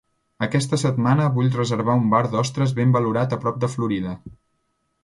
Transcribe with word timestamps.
Aquesta 0.45 0.79
setmana 0.83 1.27
vull 1.35 1.51
reservar 1.57 1.99
un 2.01 2.09
bar 2.15 2.23
d'ostres 2.33 2.75
ben 2.81 2.97
valorat 2.99 3.39
a 3.39 3.41
prop 3.47 3.65
de 3.67 3.73
Florida. 3.77 4.21